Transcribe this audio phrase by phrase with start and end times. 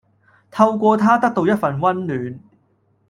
[0.49, 2.39] 透過它得到一份温暖